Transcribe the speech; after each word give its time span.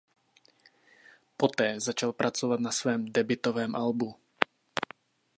Poté 1.37 1.79
začal 1.79 2.13
pracovat 2.13 2.59
na 2.59 2.71
svém 2.71 3.05
debutovém 3.13 3.75
albu. 3.75 4.15